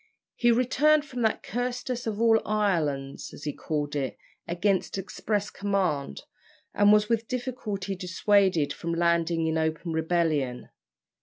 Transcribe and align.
He 0.35 0.49
returned 0.51 1.05
from 1.05 1.21
that 1.21 1.43
"cursedest 1.43 2.07
of 2.07 2.19
all 2.19 2.41
islands," 2.43 3.31
as 3.35 3.43
he 3.43 3.53
called 3.53 3.95
it, 3.95 4.17
against 4.47 4.97
express 4.97 5.51
command, 5.51 6.23
and 6.73 6.91
was 6.91 7.07
with 7.07 7.27
difficulty 7.27 7.95
dissuaded 7.95 8.73
from 8.73 8.95
landing 8.95 9.45
in 9.45 9.59
open 9.59 9.91
rebellion. 9.91 10.69